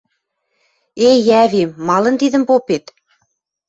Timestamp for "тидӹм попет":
2.21-2.85